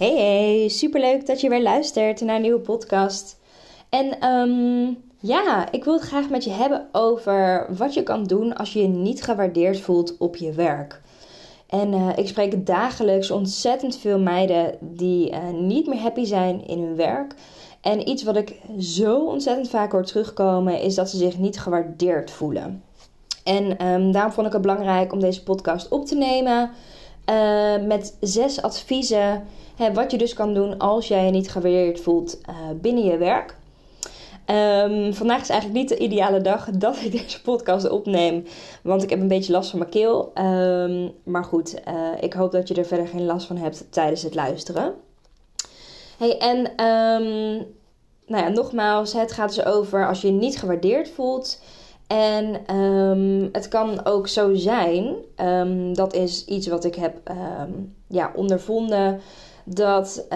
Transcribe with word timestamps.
Hey 0.00 0.16
hey, 0.16 0.68
superleuk 0.68 1.26
dat 1.26 1.40
je 1.40 1.48
weer 1.48 1.62
luistert 1.62 2.20
naar 2.20 2.36
een 2.36 2.42
nieuwe 2.42 2.60
podcast. 2.60 3.38
En 3.88 4.28
um, 4.28 4.98
ja, 5.18 5.72
ik 5.72 5.84
wil 5.84 5.94
het 5.94 6.02
graag 6.02 6.28
met 6.28 6.44
je 6.44 6.50
hebben 6.50 6.88
over 6.92 7.66
wat 7.76 7.94
je 7.94 8.02
kan 8.02 8.24
doen 8.24 8.56
als 8.56 8.72
je 8.72 8.82
je 8.82 8.88
niet 8.88 9.22
gewaardeerd 9.22 9.80
voelt 9.80 10.18
op 10.18 10.36
je 10.36 10.52
werk. 10.52 11.00
En 11.66 11.92
uh, 11.92 12.08
ik 12.16 12.28
spreek 12.28 12.66
dagelijks 12.66 13.30
ontzettend 13.30 13.96
veel 13.96 14.18
meiden 14.18 14.74
die 14.80 15.30
uh, 15.30 15.38
niet 15.50 15.86
meer 15.86 16.00
happy 16.00 16.24
zijn 16.24 16.66
in 16.66 16.82
hun 16.82 16.96
werk. 16.96 17.34
En 17.80 18.08
iets 18.08 18.22
wat 18.22 18.36
ik 18.36 18.60
zo 18.78 19.24
ontzettend 19.24 19.68
vaak 19.68 19.92
hoor 19.92 20.04
terugkomen 20.04 20.80
is 20.80 20.94
dat 20.94 21.10
ze 21.10 21.16
zich 21.16 21.38
niet 21.38 21.60
gewaardeerd 21.60 22.30
voelen. 22.30 22.82
En 23.44 23.86
um, 23.86 24.12
daarom 24.12 24.32
vond 24.32 24.46
ik 24.46 24.52
het 24.52 24.62
belangrijk 24.62 25.12
om 25.12 25.20
deze 25.20 25.42
podcast 25.42 25.88
op 25.88 26.06
te 26.06 26.14
nemen. 26.14 26.70
Uh, 27.26 27.86
met 27.86 28.16
zes 28.20 28.62
adviezen 28.62 29.44
hè, 29.76 29.92
wat 29.92 30.10
je 30.10 30.18
dus 30.18 30.34
kan 30.34 30.54
doen 30.54 30.78
als 30.78 31.08
jij 31.08 31.24
je 31.24 31.30
niet 31.30 31.50
gewaardeerd 31.50 32.00
voelt 32.00 32.40
binnen 32.80 33.04
je 33.04 33.16
werk. 33.16 33.58
Um, 34.50 35.14
vandaag 35.14 35.40
is 35.40 35.48
eigenlijk 35.48 35.80
niet 35.80 35.88
de 35.88 35.98
ideale 35.98 36.40
dag 36.40 36.68
dat 36.86 37.00
ik 37.00 37.12
deze 37.12 37.42
podcast 37.42 37.88
opneem. 37.88 38.44
Want 38.82 39.02
ik 39.02 39.10
heb 39.10 39.20
een 39.20 39.28
beetje 39.28 39.52
last 39.52 39.70
van 39.70 39.78
mijn 39.78 39.90
keel. 39.90 40.32
Um, 40.34 41.12
maar 41.24 41.44
goed, 41.44 41.74
uh, 41.88 42.08
ik 42.20 42.32
hoop 42.32 42.52
dat 42.52 42.68
je 42.68 42.74
er 42.74 42.84
verder 42.84 43.06
geen 43.06 43.24
last 43.24 43.46
van 43.46 43.56
hebt 43.56 43.86
tijdens 43.90 44.22
het 44.22 44.34
luisteren. 44.34 44.94
Hey, 46.18 46.38
en 46.38 46.58
um, 46.58 47.66
nou 48.26 48.44
ja, 48.44 48.48
nogmaals, 48.48 49.12
het 49.12 49.32
gaat 49.32 49.54
dus 49.54 49.64
over 49.64 50.08
als 50.08 50.20
je 50.20 50.26
je 50.26 50.32
niet 50.32 50.58
gewaardeerd 50.58 51.08
voelt. 51.08 51.60
En 52.16 52.60
het 53.52 53.68
kan 53.68 54.04
ook 54.04 54.28
zo 54.28 54.54
zijn, 54.54 55.14
dat 55.92 56.14
is 56.14 56.44
iets 56.44 56.66
wat 56.66 56.84
ik 56.84 56.94
heb 56.94 57.32
ja, 58.06 58.32
ondervonden 58.34 59.20
dat 59.64 60.26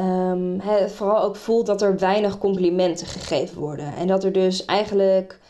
het 0.58 0.92
vooral 0.92 1.22
ook 1.22 1.36
voelt 1.36 1.66
dat 1.66 1.82
er 1.82 1.98
weinig 1.98 2.38
complimenten 2.38 3.06
gegeven 3.06 3.58
worden. 3.58 3.94
En 3.94 4.06
dat 4.06 4.24
er 4.24 4.32
dus 4.32 4.64
eigenlijk 4.64 5.40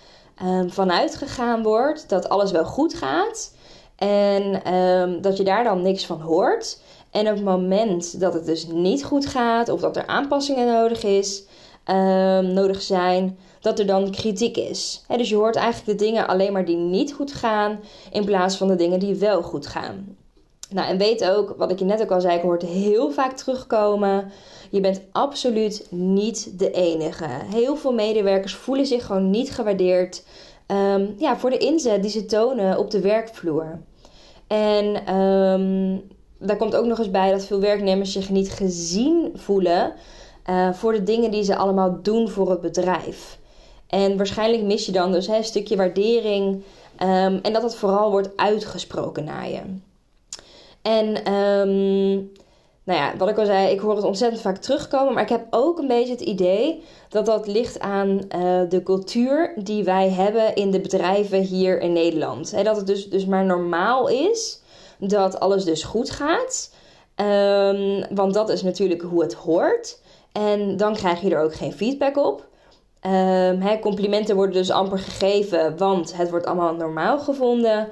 vanuit 0.66 1.16
gegaan 1.16 1.62
wordt 1.62 2.08
dat 2.08 2.28
alles 2.28 2.50
wel 2.50 2.64
goed 2.64 2.94
gaat. 2.94 3.54
En 3.96 4.62
dat 5.20 5.36
je 5.36 5.44
daar 5.44 5.64
dan 5.64 5.82
niks 5.82 6.06
van 6.06 6.20
hoort. 6.20 6.80
En 7.10 7.28
op 7.28 7.34
het 7.34 7.44
moment 7.44 8.20
dat 8.20 8.34
het 8.34 8.46
dus 8.46 8.66
niet 8.66 9.04
goed 9.04 9.26
gaat, 9.26 9.68
of 9.68 9.80
dat 9.80 9.96
er 9.96 10.06
aanpassingen 10.06 10.66
nodig, 10.66 11.02
is, 11.02 11.44
nodig 12.42 12.82
zijn, 12.82 13.38
dat 13.64 13.78
er 13.78 13.86
dan 13.86 14.10
kritiek 14.10 14.56
is. 14.56 15.04
Dus 15.16 15.28
je 15.28 15.36
hoort 15.36 15.56
eigenlijk 15.56 15.98
de 15.98 16.04
dingen 16.04 16.26
alleen 16.26 16.52
maar 16.52 16.64
die 16.64 16.76
niet 16.76 17.12
goed 17.12 17.32
gaan, 17.32 17.80
in 18.12 18.24
plaats 18.24 18.56
van 18.56 18.68
de 18.68 18.76
dingen 18.76 18.98
die 18.98 19.14
wel 19.14 19.42
goed 19.42 19.66
gaan. 19.66 20.16
Nou, 20.70 20.88
en 20.88 20.98
weet 20.98 21.30
ook, 21.30 21.54
wat 21.56 21.70
ik 21.70 21.78
je 21.78 21.84
net 21.84 22.02
ook 22.02 22.10
al 22.10 22.20
zei, 22.20 22.36
ik 22.36 22.42
hoort 22.42 22.62
heel 22.62 23.10
vaak 23.10 23.32
terugkomen. 23.32 24.32
Je 24.70 24.80
bent 24.80 25.00
absoluut 25.12 25.86
niet 25.90 26.58
de 26.58 26.70
enige. 26.70 27.26
Heel 27.52 27.76
veel 27.76 27.92
medewerkers 27.92 28.54
voelen 28.54 28.86
zich 28.86 29.06
gewoon 29.06 29.30
niet 29.30 29.52
gewaardeerd 29.52 30.22
um, 30.66 31.14
ja, 31.18 31.36
voor 31.36 31.50
de 31.50 31.58
inzet 31.58 32.02
die 32.02 32.10
ze 32.10 32.26
tonen 32.26 32.78
op 32.78 32.90
de 32.90 33.00
werkvloer. 33.00 33.80
En 34.46 35.14
um, 35.14 36.02
daar 36.38 36.56
komt 36.56 36.76
ook 36.76 36.86
nog 36.86 36.98
eens 36.98 37.10
bij 37.10 37.30
dat 37.30 37.44
veel 37.44 37.60
werknemers 37.60 38.12
zich 38.12 38.30
niet 38.30 38.50
gezien 38.50 39.32
voelen 39.34 39.92
uh, 40.50 40.72
voor 40.72 40.92
de 40.92 41.02
dingen 41.02 41.30
die 41.30 41.42
ze 41.42 41.56
allemaal 41.56 41.98
doen 42.02 42.28
voor 42.28 42.50
het 42.50 42.60
bedrijf. 42.60 43.38
En 43.88 44.16
waarschijnlijk 44.16 44.62
mis 44.62 44.86
je 44.86 44.92
dan 44.92 45.12
dus 45.12 45.26
hè, 45.26 45.36
een 45.36 45.44
stukje 45.44 45.76
waardering 45.76 46.62
um, 47.02 47.38
en 47.42 47.52
dat 47.52 47.62
het 47.62 47.76
vooral 47.76 48.10
wordt 48.10 48.36
uitgesproken 48.36 49.24
naar 49.24 49.48
je. 49.48 49.60
En 50.82 51.32
um, 51.32 52.32
nou 52.84 52.98
ja, 52.98 53.16
wat 53.16 53.28
ik 53.28 53.38
al 53.38 53.46
zei, 53.46 53.72
ik 53.72 53.80
hoor 53.80 53.96
het 53.96 54.04
ontzettend 54.04 54.42
vaak 54.42 54.56
terugkomen. 54.56 55.14
Maar 55.14 55.22
ik 55.22 55.28
heb 55.28 55.46
ook 55.50 55.78
een 55.78 55.86
beetje 55.86 56.12
het 56.12 56.20
idee 56.20 56.82
dat 57.08 57.26
dat 57.26 57.46
ligt 57.46 57.80
aan 57.80 58.08
uh, 58.08 58.60
de 58.68 58.82
cultuur 58.84 59.52
die 59.56 59.84
wij 59.84 60.10
hebben 60.10 60.54
in 60.54 60.70
de 60.70 60.80
bedrijven 60.80 61.40
hier 61.40 61.80
in 61.80 61.92
Nederland. 61.92 62.64
Dat 62.64 62.76
het 62.76 62.86
dus, 62.86 63.10
dus 63.10 63.26
maar 63.26 63.44
normaal 63.44 64.08
is 64.08 64.60
dat 64.98 65.40
alles 65.40 65.64
dus 65.64 65.82
goed 65.82 66.10
gaat. 66.10 66.72
Um, 67.16 68.04
want 68.14 68.34
dat 68.34 68.48
is 68.48 68.62
natuurlijk 68.62 69.02
hoe 69.02 69.22
het 69.22 69.34
hoort. 69.34 70.00
En 70.32 70.76
dan 70.76 70.94
krijg 70.94 71.20
je 71.20 71.30
er 71.30 71.42
ook 71.42 71.54
geen 71.54 71.72
feedback 71.72 72.16
op. 72.16 72.46
Um, 73.06 73.80
complimenten 73.80 74.36
worden 74.36 74.54
dus 74.54 74.70
amper 74.70 74.98
gegeven, 74.98 75.76
want 75.76 76.16
het 76.16 76.30
wordt 76.30 76.46
allemaal 76.46 76.74
normaal 76.74 77.18
gevonden 77.18 77.88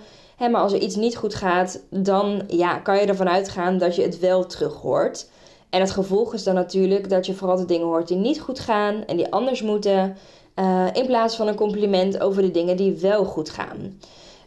maar 0.51 0.61
als 0.61 0.73
er 0.73 0.81
iets 0.81 0.97
niet 0.97 1.17
goed 1.17 1.35
gaat, 1.35 1.81
dan 1.89 2.43
ja, 2.49 2.79
kan 2.79 2.97
je 2.97 3.07
ervan 3.07 3.29
uitgaan 3.29 3.79
dat 3.79 3.97
je 3.97 4.03
het 4.03 4.19
wel 4.19 4.47
terug 4.47 4.75
hoort. 4.75 5.29
En 5.71 5.81
het 5.81 5.91
gevolg 5.91 6.35
is 6.35 6.45
dan 6.45 6.55
natuurlijk 6.55 7.09
dat 7.09 7.27
je 7.27 7.35
vooral 7.35 7.57
de 7.57 7.65
dingen 7.65 7.87
hoort 7.87 8.09
die 8.09 8.17
niet 8.17 8.41
goed 8.41 8.61
gaan 8.61 9.05
en 9.05 9.17
die 9.17 9.33
anders 9.33 9.63
moeten. 9.63 10.17
Uh, 10.57 10.87
in 10.93 11.07
plaats 11.07 11.37
van 11.37 11.49
een 11.49 11.55
compliment 11.55 12.21
over 12.21 12.43
de 12.43 12.51
dingen 12.51 12.77
die 12.77 12.93
wel 12.93 13.25
goed 13.25 13.51
gaan. 13.51 13.99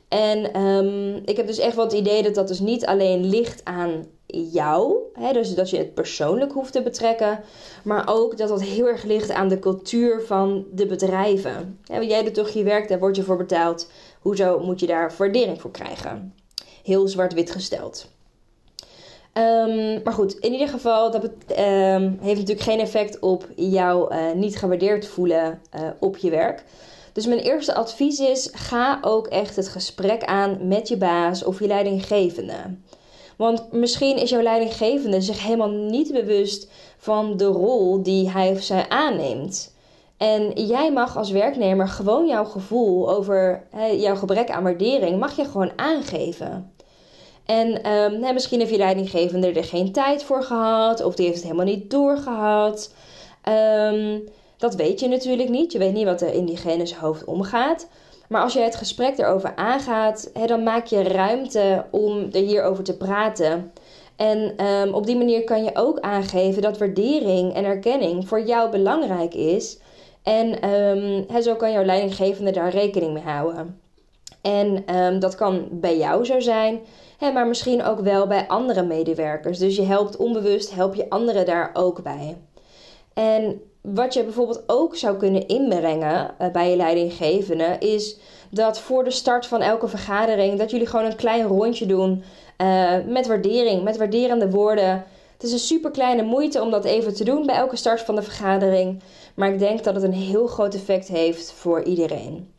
En 0.08 0.62
um, 0.62 1.22
ik 1.26 1.38
heb 1.38 1.48
dus 1.48 1.60
echt 1.60 1.76
wel 1.76 1.86
het 1.86 1.94
idee 1.94 2.24
dat 2.24 2.36
dat 2.36 2.48
dus 2.48 2.60
niet 2.60 2.86
alleen 2.86 3.26
ligt 3.26 3.62
aan 3.64 4.06
jou, 4.28 4.98
hè, 5.14 5.34
dus 5.34 5.56
dat 5.56 5.70
je 5.70 5.78
het 5.78 5.94
persoonlijk 5.94 6.52
hoeft 6.52 6.72
te 6.72 6.82
betrekken, 6.82 7.40
maar 7.84 8.04
ook 8.10 8.38
dat 8.38 8.50
dat 8.50 8.62
heel 8.62 8.88
erg 8.88 9.04
ligt 9.04 9.32
aan 9.32 9.48
de 9.48 9.60
cultuur 9.60 10.22
van 10.26 10.66
de 10.72 10.86
bedrijven. 10.86 11.80
Ja, 11.84 12.02
jij 12.02 12.24
doet 12.24 12.34
toch 12.34 12.50
je 12.50 12.64
werk, 12.64 12.88
daar 12.88 13.00
word 13.00 13.16
je 13.16 13.24
voor 13.24 13.38
betaald. 13.38 13.90
Hoezo 14.20 14.60
moet 14.60 14.80
je 14.80 14.88
daar 14.88 15.14
waardering 15.18 15.62
voor 15.62 15.72
krijgen? 15.72 16.34
Heel 16.84 17.08
zwart-wit 17.08 17.52
gesteld. 17.52 18.14
Um, 19.38 20.02
maar 20.04 20.14
goed, 20.14 20.34
in 20.34 20.52
ieder 20.52 20.68
geval, 20.68 21.12
dat 21.12 21.24
um, 21.24 22.18
heeft 22.22 22.40
natuurlijk 22.40 22.62
geen 22.62 22.80
effect 22.80 23.20
op 23.20 23.48
jou 23.56 24.16
uh, 24.16 24.32
niet 24.32 24.58
gewaardeerd 24.58 25.08
voelen 25.08 25.62
uh, 25.76 25.82
op 26.00 26.18
je 26.18 26.30
werk. 26.30 26.64
Dus 27.14 27.26
mijn 27.26 27.40
eerste 27.40 27.76
advies 27.76 28.20
is: 28.20 28.50
ga 28.54 29.00
ook 29.02 29.28
echt 29.28 29.56
het 29.56 29.68
gesprek 29.68 30.24
aan 30.24 30.68
met 30.68 30.88
je 30.88 30.98
baas 30.98 31.44
of 31.44 31.60
je 31.60 31.68
leidinggevende. 31.68 32.56
Want 33.38 33.72
misschien 33.72 34.18
is 34.18 34.30
jouw 34.30 34.42
leidinggevende 34.42 35.22
zich 35.22 35.44
helemaal 35.44 35.70
niet 35.70 36.12
bewust 36.12 36.70
van 36.98 37.38
de 37.38 37.46
rol 37.46 38.04
die 38.04 38.30
hij 38.30 38.52
of 38.52 38.62
zij 38.62 38.90
aanneemt. 38.90 39.74
En 40.18 40.52
jij 40.52 40.92
mag 40.92 41.18
als 41.18 41.32
werknemer 41.32 41.88
gewoon 41.88 42.28
jouw 42.28 42.46
gevoel 42.46 43.10
over 43.10 43.68
jouw 43.98 44.16
gebrek 44.16 44.50
aan 44.50 44.64
waardering, 44.64 45.20
mag 45.20 45.36
je 45.36 45.46
gewoon 45.46 45.72
aangeven. 45.76 46.74
En 47.46 47.86
hè, 48.24 48.34
misschien 48.34 48.60
heeft 48.60 48.72
je 48.72 48.78
leidinggevende 48.78 49.52
er 49.52 49.64
geen 49.64 49.92
tijd 49.92 50.24
voor 50.24 50.44
gehad, 50.44 51.04
of 51.04 51.16
die 51.16 51.26
heeft 51.26 51.38
het 51.38 51.46
helemaal 51.46 51.74
niet 51.74 51.92
doorgehad. 51.92 52.94
Um, 53.50 54.24
dat 54.58 54.76
weet 54.76 55.00
je 55.00 55.08
natuurlijk 55.08 55.50
niet. 55.50 55.72
Je 55.72 55.78
weet 55.78 55.94
niet 55.94 56.06
wat 56.06 56.22
er 56.22 56.34
in 56.34 56.46
diegene's 56.46 56.94
hoofd 56.94 57.26
omgaat. 57.26 57.88
Maar 58.30 58.42
als 58.42 58.54
je 58.54 58.60
het 58.60 58.76
gesprek 58.76 59.18
erover 59.18 59.56
aangaat, 59.56 60.30
hè, 60.34 60.46
dan 60.46 60.64
maak 60.64 60.86
je 60.86 61.04
ruimte 61.04 61.86
om 61.92 62.28
er 62.32 62.42
hierover 62.42 62.84
te 62.84 62.98
praten. 62.98 63.72
En 64.16 64.66
um, 64.66 64.94
op 64.94 65.06
die 65.06 65.18
manier 65.18 65.44
kan 65.44 65.64
je 65.64 65.72
ook 65.74 66.00
aangeven 66.00 66.62
dat 66.62 66.78
waardering 66.78 67.54
en 67.54 67.66
erkenning 67.66 68.28
voor 68.28 68.42
jou 68.42 68.72
belangrijk 68.72 69.34
is. 69.34 69.80
En 70.24 70.70
um, 70.70 71.42
zo 71.42 71.56
kan 71.56 71.72
jouw 71.72 71.84
leidinggevende 71.84 72.52
daar 72.52 72.70
rekening 72.70 73.14
mee 73.14 73.24
houden. 73.24 73.80
En 74.42 74.96
um, 74.96 75.20
dat 75.20 75.36
kan 75.36 75.68
bij 75.72 75.98
jou 75.98 76.26
zo 76.26 76.40
zijn, 76.40 76.80
hè, 77.18 77.32
maar 77.32 77.48
misschien 77.48 77.84
ook 77.84 78.00
wel 78.00 78.28
bij 78.28 78.48
andere 78.48 78.84
medewerkers. 78.84 79.58
Dus 79.58 79.76
je 79.76 79.82
helpt 79.84 80.18
onbewust, 80.18 80.76
help 80.76 80.96
je 80.96 81.10
anderen 81.10 81.46
daar 81.46 81.70
ook 81.74 82.04
bij. 82.04 82.38
En 83.14 83.62
wat 83.94 84.14
je 84.14 84.24
bijvoorbeeld 84.24 84.64
ook 84.68 84.96
zou 84.96 85.18
kunnen 85.18 85.48
inbrengen 85.48 86.34
uh, 86.42 86.48
bij 86.52 86.70
je 86.70 86.76
leidinggevende 86.76 87.76
is 87.80 88.18
dat 88.50 88.80
voor 88.80 89.04
de 89.04 89.12
start 89.12 89.46
van 89.46 89.62
elke 89.62 89.88
vergadering 89.88 90.60
dat 90.60 90.72
jullie 90.72 90.88
gewoon 90.88 91.06
een 91.06 91.16
klein 91.16 91.48
rondje 91.48 91.86
doen 91.86 92.24
uh, 92.58 92.94
met 93.08 93.28
waardering, 93.28 93.84
met 93.84 93.98
waarderende 93.98 94.50
woorden. 94.50 95.06
Het 95.34 95.44
is 95.44 95.52
een 95.52 95.60
super 95.60 95.92
kleine 95.92 96.24
moeite 96.24 96.62
om 96.62 96.72
dat 96.72 96.86
even 96.86 97.16
te 97.16 97.24
doen 97.24 97.46
bij 97.46 97.56
elke 97.56 97.76
start 97.76 98.02
van 98.02 98.16
de 98.16 98.22
vergadering, 98.22 99.02
maar 99.36 99.52
ik 99.52 99.60
denk 99.60 99.84
dat 99.84 99.96
het 99.96 100.04
een 100.04 100.14
heel 100.14 100.48
groot 100.48 100.74
effect 100.74 101.08
heeft 101.08 101.52
voor 101.52 101.84
iedereen. 101.84 102.54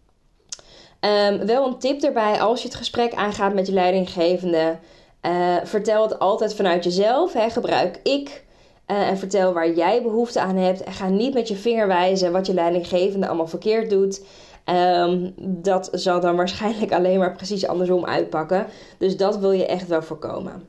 Ehm, 1.00 1.46
wel 1.46 1.66
een 1.66 1.78
tip 1.78 2.02
erbij 2.02 2.40
als 2.40 2.62
je 2.62 2.68
het 2.68 2.76
gesprek 2.76 3.14
aangaat 3.14 3.54
met 3.54 3.66
je 3.66 3.72
leidinggevende. 3.72 4.78
Uh, 5.22 5.56
vertel 5.64 6.02
het 6.02 6.18
altijd 6.18 6.54
vanuit 6.54 6.84
jezelf. 6.84 7.32
Hè. 7.32 7.50
Gebruik 7.50 8.00
ik. 8.02 8.44
Uh, 8.86 9.08
en 9.08 9.18
vertel 9.18 9.52
waar 9.52 9.70
jij 9.70 10.02
behoefte 10.02 10.40
aan 10.40 10.56
hebt. 10.56 10.82
En 10.82 10.92
ga 10.92 11.08
niet 11.08 11.34
met 11.34 11.48
je 11.48 11.56
vinger 11.56 11.86
wijzen 11.86 12.32
wat 12.32 12.46
je 12.46 12.54
leidinggevende 12.54 13.26
allemaal 13.26 13.46
verkeerd 13.46 13.90
doet. 13.90 14.22
Um, 14.64 15.34
dat 15.36 15.88
zal 15.92 16.20
dan 16.20 16.36
waarschijnlijk 16.42 16.92
alleen 16.92 17.18
maar 17.18 17.36
precies 17.36 17.66
andersom 17.66 18.04
uitpakken. 18.04 18.66
Dus 18.98 19.16
dat 19.16 19.38
wil 19.38 19.52
je 19.52 19.66
echt 19.66 19.88
wel 19.88 20.02
voorkomen. 20.02 20.68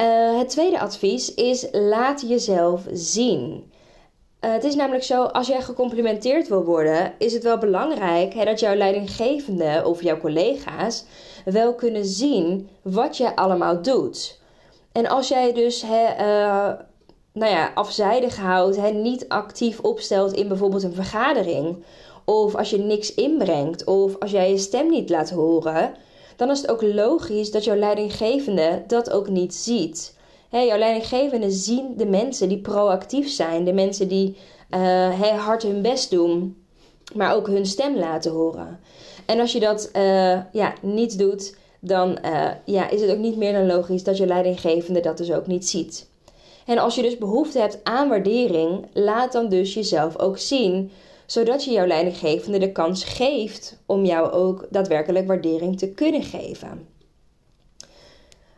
Uh, 0.00 0.38
het 0.38 0.48
tweede 0.48 0.80
advies 0.80 1.34
is 1.34 1.68
laat 1.72 2.24
jezelf 2.28 2.86
zien. 2.92 3.70
Uh, 4.40 4.52
het 4.52 4.64
is 4.64 4.74
namelijk 4.74 5.04
zo, 5.04 5.22
als 5.22 5.46
jij 5.46 5.62
gecomplimenteerd 5.62 6.48
wil 6.48 6.64
worden, 6.64 7.12
is 7.18 7.32
het 7.32 7.42
wel 7.42 7.58
belangrijk 7.58 8.34
hè, 8.34 8.44
dat 8.44 8.60
jouw 8.60 8.74
leidinggevende 8.74 9.82
of 9.84 10.02
jouw 10.02 10.18
collega's 10.18 11.04
wel 11.44 11.74
kunnen 11.74 12.04
zien 12.04 12.68
wat 12.82 13.16
je 13.16 13.36
allemaal 13.36 13.82
doet. 13.82 14.37
En 14.98 15.08
als 15.08 15.28
jij 15.28 15.52
dus 15.52 15.82
hè, 15.82 16.04
uh, 16.04 16.72
nou 17.32 17.52
ja, 17.52 17.70
afzijdig 17.74 18.36
houdt, 18.36 18.76
hè, 18.76 18.90
niet 18.90 19.28
actief 19.28 19.80
opstelt 19.80 20.32
in 20.32 20.48
bijvoorbeeld 20.48 20.82
een 20.82 20.94
vergadering, 20.94 21.84
of 22.24 22.54
als 22.54 22.70
je 22.70 22.78
niks 22.78 23.14
inbrengt, 23.14 23.84
of 23.84 24.18
als 24.18 24.30
jij 24.30 24.50
je 24.50 24.58
stem 24.58 24.90
niet 24.90 25.10
laat 25.10 25.30
horen, 25.30 25.94
dan 26.36 26.50
is 26.50 26.60
het 26.60 26.70
ook 26.70 26.82
logisch 26.82 27.50
dat 27.50 27.64
jouw 27.64 27.76
leidinggevende 27.76 28.84
dat 28.86 29.10
ook 29.10 29.28
niet 29.28 29.54
ziet. 29.54 30.16
Jouw 30.50 30.78
leidinggevende 30.78 31.50
zien 31.50 31.94
de 31.96 32.06
mensen 32.06 32.48
die 32.48 32.60
proactief 32.60 33.28
zijn, 33.30 33.64
de 33.64 33.72
mensen 33.72 34.08
die 34.08 34.36
uh, 34.70 35.44
hard 35.44 35.62
hun 35.62 35.82
best 35.82 36.10
doen, 36.10 36.62
maar 37.14 37.34
ook 37.34 37.46
hun 37.46 37.66
stem 37.66 37.96
laten 37.96 38.32
horen. 38.32 38.80
En 39.26 39.40
als 39.40 39.52
je 39.52 39.60
dat 39.60 39.90
uh, 39.96 40.38
ja, 40.52 40.72
niet 40.82 41.18
doet, 41.18 41.56
dan 41.80 42.18
uh, 42.24 42.48
ja, 42.64 42.90
is 42.90 43.00
het 43.00 43.10
ook 43.10 43.18
niet 43.18 43.36
meer 43.36 43.52
dan 43.52 43.66
logisch 43.66 44.02
dat 44.04 44.16
je 44.16 44.26
leidinggevende 44.26 45.00
dat 45.00 45.16
dus 45.16 45.32
ook 45.32 45.46
niet 45.46 45.68
ziet. 45.68 46.08
En 46.66 46.78
als 46.78 46.94
je 46.94 47.02
dus 47.02 47.18
behoefte 47.18 47.58
hebt 47.58 47.78
aan 47.82 48.08
waardering, 48.08 48.86
laat 48.92 49.32
dan 49.32 49.48
dus 49.48 49.74
jezelf 49.74 50.18
ook 50.18 50.38
zien, 50.38 50.90
zodat 51.26 51.64
je 51.64 51.70
jouw 51.70 51.86
leidinggevende 51.86 52.58
de 52.58 52.72
kans 52.72 53.04
geeft 53.04 53.78
om 53.86 54.04
jou 54.04 54.30
ook 54.30 54.66
daadwerkelijk 54.70 55.26
waardering 55.26 55.78
te 55.78 55.88
kunnen 55.88 56.22
geven. 56.22 56.86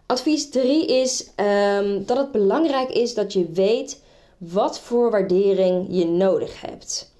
Advies 0.07 0.51
3 0.51 0.87
is 0.87 1.31
um, 1.77 2.07
dat 2.07 2.17
het 2.17 2.33
belangrijk 2.33 2.91
is 2.91 3.15
dat 3.15 3.33
je 3.33 3.51
weet 3.53 4.03
wat 4.39 4.79
voor 4.79 5.11
waardering 5.11 5.87
je 5.91 6.07
nodig 6.07 6.61
hebt. 6.61 7.15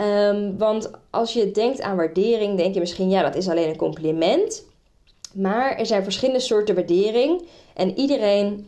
Um, 0.00 0.58
want 0.58 0.90
als 1.10 1.32
je 1.32 1.50
denkt 1.50 1.80
aan 1.80 1.96
waardering, 1.96 2.56
denk 2.56 2.74
je 2.74 2.80
misschien, 2.80 3.10
ja, 3.10 3.22
dat 3.22 3.34
is 3.34 3.48
alleen 3.48 3.68
een 3.68 3.76
compliment. 3.76 4.64
Maar 5.34 5.76
er 5.76 5.86
zijn 5.86 6.02
verschillende 6.02 6.40
soorten 6.40 6.74
waardering 6.74 7.46
en 7.74 7.98
iedereen 7.98 8.66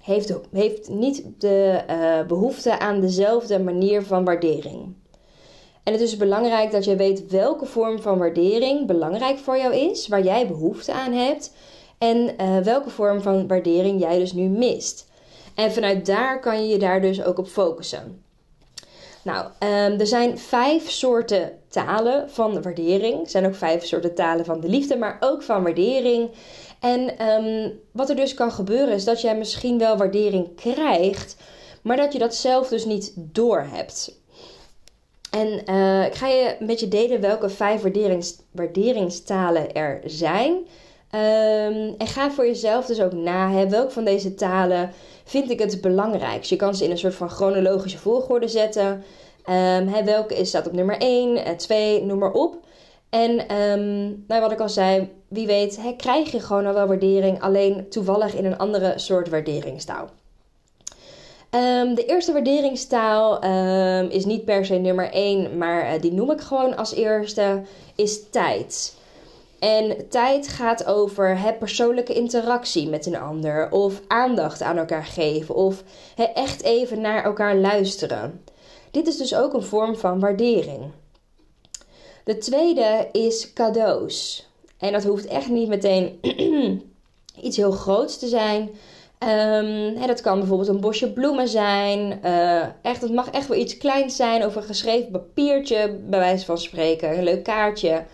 heeft, 0.00 0.38
heeft 0.52 0.88
niet 0.88 1.24
de 1.38 1.82
uh, 1.90 2.26
behoefte 2.26 2.78
aan 2.78 3.00
dezelfde 3.00 3.58
manier 3.58 4.02
van 4.02 4.24
waardering. 4.24 4.94
En 5.82 5.92
het 5.92 6.00
is 6.00 6.16
belangrijk 6.16 6.70
dat 6.70 6.84
je 6.84 6.96
weet 6.96 7.30
welke 7.30 7.66
vorm 7.66 8.00
van 8.00 8.18
waardering 8.18 8.86
belangrijk 8.86 9.38
voor 9.38 9.56
jou 9.56 9.74
is, 9.74 10.08
waar 10.08 10.24
jij 10.24 10.46
behoefte 10.46 10.92
aan 10.92 11.12
hebt 11.12 11.52
en 11.98 12.16
uh, 12.40 12.58
welke 12.58 12.90
vorm 12.90 13.20
van 13.20 13.46
waardering 13.46 14.00
jij 14.00 14.18
dus 14.18 14.32
nu 14.32 14.48
mist. 14.48 15.08
En 15.54 15.72
vanuit 15.72 16.06
daar 16.06 16.40
kan 16.40 16.62
je 16.62 16.68
je 16.68 16.78
daar 16.78 17.00
dus 17.00 17.24
ook 17.24 17.38
op 17.38 17.46
focussen. 17.46 18.24
Nou, 19.26 19.46
um, 19.46 20.00
er 20.00 20.06
zijn 20.06 20.38
vijf 20.38 20.90
soorten 20.90 21.58
talen 21.68 22.30
van 22.30 22.62
waardering. 22.62 23.20
Er 23.20 23.30
zijn 23.30 23.46
ook 23.46 23.54
vijf 23.54 23.84
soorten 23.84 24.14
talen 24.14 24.44
van 24.44 24.60
de 24.60 24.68
liefde, 24.68 24.96
maar 24.96 25.16
ook 25.20 25.42
van 25.42 25.62
waardering. 25.62 26.30
En 26.80 27.28
um, 27.28 27.80
wat 27.92 28.10
er 28.10 28.16
dus 28.16 28.34
kan 28.34 28.52
gebeuren 28.52 28.94
is 28.94 29.04
dat 29.04 29.20
jij 29.20 29.36
misschien 29.36 29.78
wel 29.78 29.96
waardering 29.96 30.54
krijgt, 30.56 31.36
maar 31.82 31.96
dat 31.96 32.12
je 32.12 32.18
dat 32.18 32.34
zelf 32.34 32.68
dus 32.68 32.84
niet 32.84 33.12
doorhebt. 33.16 34.20
En 35.30 35.62
uh, 35.70 36.04
ik 36.04 36.14
ga 36.14 36.26
je 36.26 36.56
een 36.60 36.66
beetje 36.66 36.88
delen 36.88 37.20
welke 37.20 37.48
vijf 37.48 37.82
waarderings, 37.82 38.36
waarderingstalen 38.50 39.72
er 39.72 40.00
zijn. 40.04 40.66
Um, 41.10 41.94
en 41.98 42.06
ga 42.06 42.30
voor 42.30 42.46
jezelf 42.46 42.86
dus 42.86 43.00
ook 43.00 43.12
na, 43.12 43.50
hè, 43.50 43.68
welke 43.68 43.92
van 43.92 44.04
deze 44.04 44.34
talen 44.34 44.90
vind 45.24 45.50
ik 45.50 45.58
het 45.58 45.80
belangrijkst? 45.80 46.50
Je 46.50 46.56
kan 46.56 46.74
ze 46.74 46.84
in 46.84 46.90
een 46.90 46.98
soort 46.98 47.14
van 47.14 47.30
chronologische 47.30 47.98
volgorde 47.98 48.48
zetten. 48.48 48.86
Um, 48.86 49.88
hè, 49.88 50.04
welke 50.04 50.44
staat 50.44 50.66
op 50.66 50.72
nummer 50.72 50.98
1, 50.98 51.56
2, 51.56 52.04
noem 52.04 52.18
maar 52.18 52.32
op. 52.32 52.56
En 53.10 53.56
um, 53.60 54.24
nou, 54.26 54.40
wat 54.40 54.52
ik 54.52 54.60
al 54.60 54.68
zei, 54.68 55.10
wie 55.28 55.46
weet 55.46 55.82
hè, 55.82 55.92
krijg 55.96 56.30
je 56.30 56.40
gewoon 56.40 56.66
al 56.66 56.74
wel 56.74 56.86
waardering, 56.86 57.42
alleen 57.42 57.88
toevallig 57.88 58.34
in 58.34 58.44
een 58.44 58.58
andere 58.58 58.92
soort 58.96 59.28
waarderingstaal. 59.28 60.08
De 61.94 62.04
eerste 62.06 62.32
waarderingstaal 62.32 63.40
is 64.08 64.24
niet 64.24 64.44
per 64.44 64.64
se 64.64 64.74
nummer 64.74 65.10
1, 65.12 65.58
maar 65.58 65.94
uh, 65.94 66.00
die 66.00 66.12
noem 66.12 66.30
ik 66.30 66.40
gewoon 66.40 66.76
als 66.76 66.94
eerste, 66.94 67.62
is 67.94 68.30
tijd. 68.30 68.95
En 69.58 70.08
tijd 70.08 70.48
gaat 70.48 70.86
over 70.86 71.38
hè, 71.38 71.52
persoonlijke 71.52 72.14
interactie 72.14 72.88
met 72.88 73.06
een 73.06 73.16
ander, 73.16 73.70
of 73.70 74.00
aandacht 74.08 74.62
aan 74.62 74.76
elkaar 74.76 75.04
geven, 75.04 75.54
of 75.54 75.82
hè, 76.14 76.24
echt 76.24 76.62
even 76.62 77.00
naar 77.00 77.24
elkaar 77.24 77.56
luisteren. 77.56 78.44
Dit 78.90 79.06
is 79.06 79.16
dus 79.16 79.34
ook 79.34 79.54
een 79.54 79.62
vorm 79.62 79.96
van 79.96 80.20
waardering. 80.20 80.90
De 82.24 82.38
tweede 82.38 83.08
is 83.12 83.52
cadeaus. 83.52 84.48
En 84.78 84.92
dat 84.92 85.04
hoeft 85.04 85.26
echt 85.26 85.48
niet 85.48 85.68
meteen 85.68 86.20
iets 87.42 87.56
heel 87.56 87.70
groots 87.70 88.18
te 88.18 88.28
zijn. 88.28 88.70
Um, 89.18 89.96
hè, 89.96 90.06
dat 90.06 90.20
kan 90.20 90.38
bijvoorbeeld 90.38 90.68
een 90.68 90.80
bosje 90.80 91.12
bloemen 91.12 91.48
zijn. 91.48 92.20
Uh, 92.24 92.66
echt, 92.82 93.02
het 93.02 93.12
mag 93.12 93.30
echt 93.30 93.48
wel 93.48 93.58
iets 93.58 93.76
kleins 93.76 94.16
zijn. 94.16 94.44
Of 94.44 94.56
een 94.56 94.62
geschreven 94.62 95.10
papiertje, 95.10 95.98
bij 96.08 96.18
wijze 96.18 96.44
van 96.44 96.58
spreken. 96.58 97.18
Een 97.18 97.24
leuk 97.24 97.44
kaartje. 97.44 98.04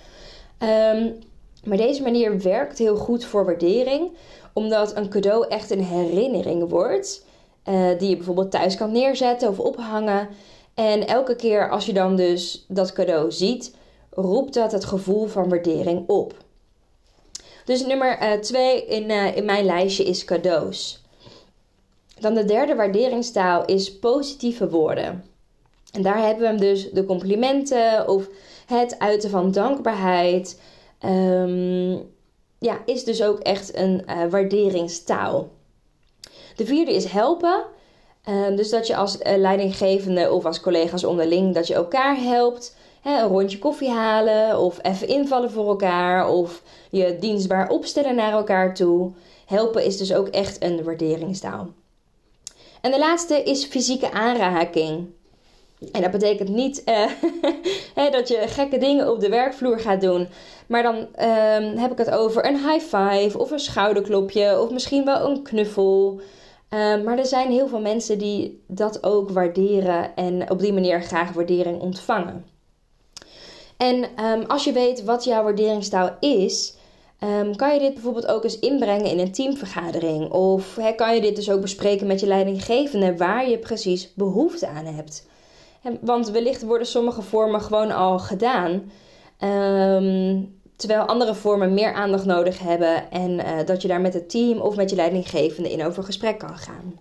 Um, 0.59 1.19
maar 1.65 1.77
deze 1.77 2.03
manier 2.03 2.41
werkt 2.41 2.79
heel 2.79 2.97
goed 2.97 3.25
voor 3.25 3.45
waardering. 3.45 4.11
Omdat 4.53 4.97
een 4.97 5.09
cadeau 5.09 5.47
echt 5.49 5.71
een 5.71 5.85
herinnering 5.85 6.69
wordt. 6.69 7.25
Uh, 7.69 7.99
die 7.99 8.09
je 8.09 8.17
bijvoorbeeld 8.17 8.51
thuis 8.51 8.77
kan 8.77 8.93
neerzetten 8.93 9.49
of 9.49 9.59
ophangen. 9.59 10.29
En 10.75 11.07
elke 11.07 11.37
keer 11.37 11.71
als 11.71 11.87
je 11.87 11.93
dan 11.93 12.17
dus 12.17 12.65
dat 12.69 12.93
cadeau 12.93 13.31
ziet, 13.31 13.75
roept 14.11 14.55
dat 14.55 14.73
het 14.73 14.85
gevoel 14.85 15.27
van 15.27 15.49
waardering 15.49 16.09
op. 16.09 16.35
Dus 17.65 17.87
nummer 17.87 18.41
2 18.41 18.87
uh, 18.87 18.91
in, 18.91 19.11
uh, 19.11 19.37
in 19.37 19.45
mijn 19.45 19.65
lijstje 19.65 20.05
is 20.05 20.25
cadeaus. 20.25 21.03
Dan 22.19 22.35
de 22.35 22.45
derde 22.45 22.75
waarderingstaal 22.75 23.65
is 23.65 23.99
positieve 23.99 24.69
woorden. 24.69 25.25
En 25.93 26.03
daar 26.03 26.19
hebben 26.19 26.41
we 26.41 26.49
hem 26.49 26.59
dus 26.59 26.91
de 26.91 27.05
complimenten 27.05 28.09
of 28.09 28.29
het 28.67 28.99
uiten 28.99 29.31
van 29.31 29.53
dankbaarheid. 29.53 30.61
Um, 31.05 32.11
ja, 32.59 32.83
is 32.85 33.05
dus 33.05 33.23
ook 33.23 33.39
echt 33.39 33.77
een 33.77 34.03
uh, 34.09 34.31
waarderingstaal. 34.31 35.51
De 36.57 36.67
vierde 36.67 36.95
is 36.95 37.05
helpen. 37.05 37.65
Uh, 38.29 38.57
dus 38.57 38.71
dat 38.71 38.87
je 38.87 38.97
als 38.97 39.17
uh, 39.17 39.37
leidinggevende 39.37 40.31
of 40.33 40.45
als 40.45 40.61
collega's 40.61 41.05
onderling, 41.05 41.55
dat 41.55 41.67
je 41.67 41.75
elkaar 41.75 42.17
helpt. 42.17 42.77
Een 43.05 43.29
rondje 43.29 43.59
koffie 43.59 43.91
halen 43.91 44.59
of 44.59 44.79
even 44.83 45.09
invallen 45.09 45.51
voor 45.51 45.69
elkaar 45.69 46.29
of 46.29 46.63
je 46.91 47.17
dienstbaar 47.21 47.69
opstellen 47.69 48.15
naar 48.15 48.33
elkaar 48.33 48.75
toe. 48.75 49.13
Helpen 49.47 49.85
is 49.85 49.97
dus 49.97 50.15
ook 50.15 50.29
echt 50.29 50.63
een 50.63 50.85
waarderingstaal. 50.85 51.69
En 52.81 52.91
de 52.91 52.99
laatste 52.99 53.43
is 53.43 53.65
fysieke 53.65 54.13
aanraking. 54.13 55.07
En 55.93 56.03
dat 56.03 56.11
betekent 56.11 56.49
niet 56.49 56.83
uh, 57.97 58.11
dat 58.11 58.29
je 58.29 58.43
gekke 58.47 58.79
dingen 58.79 59.11
op 59.11 59.21
de 59.21 59.29
werkvloer 59.29 59.79
gaat 59.79 60.01
doen. 60.01 60.29
Maar 60.67 60.83
dan 60.83 60.97
um, 60.97 61.77
heb 61.79 61.93
ik 61.93 61.99
het 61.99 62.11
over 62.11 62.47
een 62.47 62.57
high 62.57 62.97
five 62.97 63.39
of 63.39 63.51
een 63.51 63.59
schouderklopje 63.59 64.61
of 64.61 64.71
misschien 64.71 65.05
wel 65.05 65.31
een 65.31 65.43
knuffel. 65.43 66.21
Um, 66.71 67.05
maar 67.05 67.19
er 67.19 67.27
zijn 67.27 67.51
heel 67.51 67.69
veel 67.69 67.81
mensen 67.81 68.19
die 68.19 68.63
dat 68.67 69.05
ook 69.05 69.31
waarderen 69.31 70.17
en 70.17 70.51
op 70.51 70.59
die 70.59 70.73
manier 70.73 71.03
graag 71.03 71.33
waardering 71.33 71.81
ontvangen. 71.81 72.45
En 73.77 74.25
um, 74.25 74.45
als 74.47 74.65
je 74.65 74.73
weet 74.73 75.05
wat 75.05 75.25
jouw 75.25 75.43
waarderingstaal 75.43 76.17
is, 76.21 76.75
kan 77.57 77.75
je 77.75 77.79
dit 77.79 77.95
bijvoorbeeld 77.95 78.27
ook 78.27 78.45
eens 78.45 78.59
inbrengen 78.59 79.11
in 79.11 79.19
een 79.19 79.33
teamvergadering. 79.33 80.31
Of 80.31 80.79
kan 80.97 81.15
je 81.15 81.21
dit 81.21 81.37
dus 81.37 81.51
ook 81.51 81.61
bespreken 81.61 82.07
met 82.07 82.21
je 82.21 82.27
leidinggevende 82.27 83.17
waar 83.17 83.49
je 83.49 83.59
precies 83.59 84.13
behoefte 84.15 84.69
aan 84.69 84.87
hebt. 84.87 85.27
Want 86.01 86.31
wellicht 86.31 86.63
worden 86.63 86.87
sommige 86.87 87.23
vormen 87.23 87.61
gewoon 87.61 87.91
al 87.91 88.19
gedaan. 88.19 88.91
Um, 89.45 90.61
terwijl 90.77 91.07
andere 91.07 91.35
vormen 91.35 91.75
meer 91.75 91.93
aandacht 91.93 92.25
nodig 92.25 92.59
hebben. 92.59 93.11
En 93.11 93.31
uh, 93.31 93.67
dat 93.67 93.83
je 93.83 93.89
daar 93.89 94.01
met 94.01 94.15
het 94.15 94.31
team 94.31 94.59
of 94.59 94.77
met 94.77 94.91
je 94.91 94.97
leidinggevende 94.97 95.73
in 95.73 95.85
over 95.85 96.03
gesprek 96.03 96.39
kan 96.39 96.57
gaan. 96.57 96.99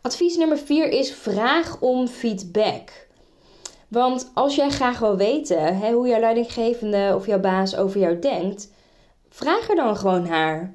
Advies 0.00 0.36
nummer 0.36 0.58
4 0.58 0.88
is 0.88 1.14
vraag 1.14 1.80
om 1.80 2.08
feedback. 2.08 2.90
Want 3.88 4.30
als 4.34 4.54
jij 4.54 4.70
graag 4.70 4.98
wil 4.98 5.16
weten 5.16 5.78
hè, 5.78 5.92
hoe 5.92 6.08
jouw 6.08 6.20
leidinggevende 6.20 7.12
of 7.16 7.26
jouw 7.26 7.40
baas 7.40 7.76
over 7.76 8.00
jou 8.00 8.18
denkt, 8.18 8.70
vraag 9.28 9.68
er 9.68 9.76
dan 9.76 9.96
gewoon 9.96 10.22
naar. 10.22 10.74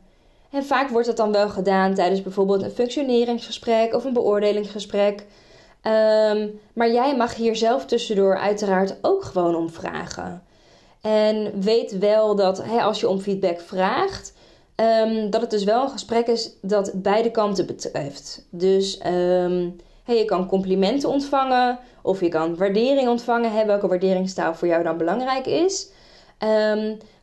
En 0.52 0.66
vaak 0.66 0.90
wordt 0.90 1.08
dat 1.08 1.18
dan 1.18 1.32
wel 1.32 1.50
gedaan 1.50 1.94
tijdens 1.94 2.22
bijvoorbeeld 2.22 2.62
een 2.62 2.72
functioneringsgesprek 2.72 3.94
of 3.94 4.04
een 4.04 4.14
beoordelingsgesprek. 4.14 5.26
Ehm, 5.88 6.48
maar 6.74 6.92
jij 6.92 7.16
mag 7.16 7.36
hier 7.36 7.56
zelf 7.56 7.86
tussendoor 7.86 8.38
uiteraard 8.38 8.98
ook 9.02 9.24
gewoon 9.24 9.56
om 9.56 9.70
vragen. 9.70 10.44
En 11.02 11.62
weet 11.62 11.98
wel 11.98 12.36
dat 12.36 12.64
als 12.82 13.00
je 13.00 13.10
om 13.10 13.20
feedback 13.20 13.62
vraagt, 13.62 14.34
um, 14.76 15.30
dat 15.30 15.42
het 15.42 15.50
dus 15.50 15.64
wel 15.64 15.84
een 15.84 15.90
gesprek 15.90 16.28
is 16.28 16.52
dat 16.62 16.92
beide 16.94 17.32
kanten 17.32 17.66
betreft. 17.66 18.48
Dus 18.50 19.02
um, 19.06 19.76
je 20.06 20.26
kan 20.26 20.48
complimenten 20.48 21.10
ontvangen 21.10 21.80
of 22.02 22.22
je 22.22 22.30
kan 22.30 22.56
waardering 22.56 23.08
ontvangen, 23.08 23.52
hè, 23.52 23.66
welke 23.66 23.88
waarderingstaal 23.88 24.56
voor 24.56 24.68
jou 24.68 24.84
dan 24.84 24.98
belangrijk 24.98 25.46
is. 25.46 25.90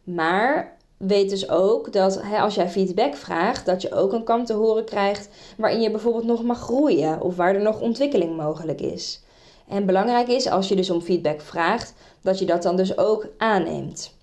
maar 0.05 0.74
weet 1.07 1.31
dus 1.31 1.49
ook 1.49 1.93
dat 1.93 2.23
hè, 2.23 2.39
als 2.39 2.55
jij 2.55 2.69
feedback 2.69 3.15
vraagt, 3.15 3.67
dat 3.67 3.83
je 3.83 3.93
ook 3.93 4.13
een 4.13 4.25
kant 4.25 4.47
te 4.47 4.53
horen 4.53 4.85
krijgt 4.85 5.29
waarin 5.57 5.81
je 5.81 5.91
bijvoorbeeld 5.91 6.25
nog 6.25 6.43
mag 6.43 6.61
groeien 6.61 7.21
of 7.21 7.37
waar 7.37 7.55
er 7.55 7.63
nog 7.63 7.81
ontwikkeling 7.81 8.37
mogelijk 8.37 8.81
is. 8.81 9.23
En 9.69 9.87
belangrijk 9.87 10.29
is 10.29 10.49
als 10.49 10.69
je 10.69 10.77
dus 10.77 10.91
om 10.91 11.01
feedback 11.01 11.41
vraagt, 11.41 11.95
dat 12.21 12.39
je 12.39 12.45
dat 12.45 12.63
dan 12.63 12.77
dus 12.77 12.99
ook 12.99 13.27
aanneemt. 13.39 14.15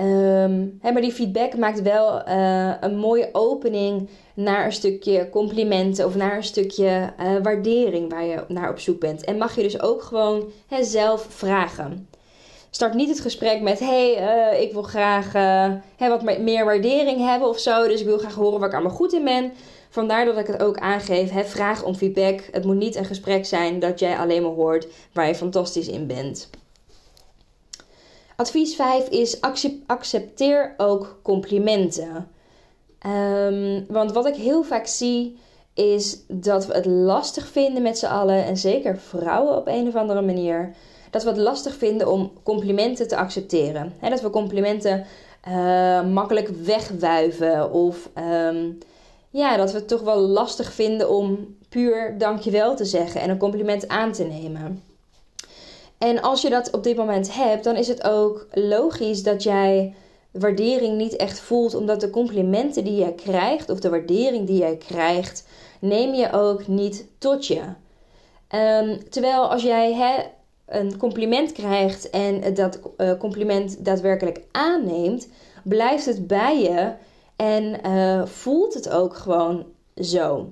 Um, 0.00 0.78
hè, 0.80 0.92
maar 0.92 1.02
die 1.02 1.12
feedback 1.12 1.56
maakt 1.56 1.82
wel 1.82 2.28
uh, 2.28 2.72
een 2.80 2.96
mooie 2.96 3.28
opening 3.32 4.08
naar 4.34 4.64
een 4.64 4.72
stukje 4.72 5.28
complimenten 5.30 6.06
of 6.06 6.14
naar 6.14 6.36
een 6.36 6.44
stukje 6.44 7.12
uh, 7.20 7.42
waardering 7.42 8.10
waar 8.10 8.24
je 8.24 8.44
naar 8.48 8.70
op 8.70 8.78
zoek 8.78 9.00
bent. 9.00 9.24
En 9.24 9.38
mag 9.38 9.56
je 9.56 9.62
dus 9.62 9.80
ook 9.80 10.02
gewoon 10.02 10.50
hè, 10.66 10.84
zelf 10.84 11.26
vragen. 11.28 12.08
Start 12.76 12.94
niet 12.94 13.08
het 13.08 13.20
gesprek 13.20 13.60
met: 13.60 13.78
hey, 13.78 14.20
uh, 14.52 14.60
ik 14.60 14.72
wil 14.72 14.82
graag 14.82 15.32
hè, 15.96 16.08
wat 16.08 16.38
meer 16.38 16.64
waardering 16.64 17.18
hebben 17.18 17.48
of 17.48 17.58
zo. 17.58 17.88
Dus 17.88 18.00
ik 18.00 18.06
wil 18.06 18.18
graag 18.18 18.34
horen 18.34 18.58
waar 18.58 18.68
ik 18.68 18.74
allemaal 18.74 18.96
goed 18.96 19.12
in 19.12 19.24
ben. 19.24 19.52
Vandaar 19.88 20.24
dat 20.24 20.38
ik 20.38 20.46
het 20.46 20.62
ook 20.62 20.78
aangeef: 20.78 21.30
hè, 21.30 21.44
vraag 21.44 21.84
om 21.84 21.94
feedback. 21.94 22.48
Het 22.50 22.64
moet 22.64 22.76
niet 22.76 22.96
een 22.96 23.04
gesprek 23.04 23.46
zijn 23.46 23.78
dat 23.78 23.98
jij 23.98 24.18
alleen 24.18 24.42
maar 24.42 24.52
hoort 24.52 24.86
waar 25.12 25.26
je 25.26 25.34
fantastisch 25.34 25.88
in 25.88 26.06
bent. 26.06 26.50
Advies 28.36 28.74
5 28.74 29.08
is 29.08 29.40
accepteer 29.86 30.74
ook 30.76 31.18
complimenten. 31.22 32.28
Um, 33.06 33.86
want 33.88 34.12
wat 34.12 34.26
ik 34.26 34.34
heel 34.34 34.62
vaak 34.62 34.86
zie 34.86 35.38
is 35.74 36.18
dat 36.28 36.66
we 36.66 36.74
het 36.74 36.86
lastig 36.86 37.46
vinden 37.46 37.82
met 37.82 37.98
z'n 37.98 38.06
allen, 38.06 38.44
en 38.44 38.56
zeker 38.56 38.98
vrouwen 38.98 39.56
op 39.56 39.66
een 39.66 39.88
of 39.88 39.94
andere 39.94 40.22
manier, 40.22 40.74
dat 41.10 41.22
we 41.22 41.28
het 41.28 41.38
lastig 41.38 41.74
vinden 41.74 42.12
om 42.12 42.32
complimenten 42.42 43.08
te 43.08 43.16
accepteren. 43.16 43.92
He, 43.98 44.08
dat 44.08 44.20
we 44.20 44.30
complimenten 44.30 45.06
uh, 45.48 46.02
makkelijk 46.02 46.48
wegwuiven 46.48 47.72
of 47.72 48.10
um, 48.48 48.78
ja, 49.30 49.56
dat 49.56 49.72
we 49.72 49.78
het 49.78 49.88
toch 49.88 50.02
wel 50.02 50.18
lastig 50.18 50.72
vinden 50.72 51.10
om 51.10 51.56
puur 51.68 52.18
dankjewel 52.18 52.76
te 52.76 52.84
zeggen 52.84 53.20
en 53.20 53.30
een 53.30 53.38
compliment 53.38 53.88
aan 53.88 54.12
te 54.12 54.24
nemen. 54.24 54.82
En 55.98 56.22
als 56.22 56.42
je 56.42 56.50
dat 56.50 56.70
op 56.70 56.82
dit 56.82 56.96
moment 56.96 57.34
hebt, 57.34 57.64
dan 57.64 57.76
is 57.76 57.88
het 57.88 58.04
ook 58.04 58.46
logisch 58.52 59.22
dat 59.22 59.42
jij 59.42 59.94
waardering 60.30 60.96
niet 60.96 61.16
echt 61.16 61.40
voelt, 61.40 61.74
omdat 61.74 62.00
de 62.00 62.10
complimenten 62.10 62.84
die 62.84 62.96
jij 62.96 63.12
krijgt 63.12 63.70
of 63.70 63.80
de 63.80 63.90
waardering 63.90 64.46
die 64.46 64.58
jij 64.58 64.76
krijgt, 64.76 65.44
neem 65.80 66.14
je 66.14 66.32
ook 66.32 66.66
niet 66.66 67.06
tot 67.18 67.46
je. 67.46 67.62
Um, 68.54 69.10
terwijl 69.10 69.50
als 69.50 69.62
jij 69.62 69.94
hè, 69.94 70.22
een 70.66 70.96
compliment 70.96 71.52
krijgt 71.52 72.10
en 72.10 72.54
dat 72.54 72.78
uh, 72.98 73.12
compliment 73.18 73.84
daadwerkelijk 73.84 74.40
aanneemt, 74.52 75.28
blijft 75.64 76.06
het 76.06 76.26
bij 76.26 76.62
je 76.62 76.92
en 77.36 77.80
uh, 77.86 78.26
voelt 78.26 78.74
het 78.74 78.88
ook 78.88 79.16
gewoon 79.16 79.66
zo. 79.96 80.48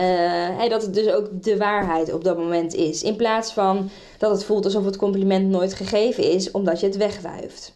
Uh, 0.00 0.68
dat 0.68 0.82
het 0.82 0.94
dus 0.94 1.12
ook 1.12 1.42
de 1.42 1.56
waarheid 1.56 2.12
op 2.12 2.24
dat 2.24 2.36
moment 2.36 2.74
is. 2.74 3.02
In 3.02 3.16
plaats 3.16 3.52
van 3.52 3.90
dat 4.18 4.30
het 4.30 4.44
voelt 4.44 4.64
alsof 4.64 4.84
het 4.84 4.96
compliment 4.96 5.48
nooit 5.48 5.74
gegeven 5.74 6.30
is, 6.30 6.50
omdat 6.50 6.80
je 6.80 6.86
het 6.86 6.96
wegwuift. 6.96 7.74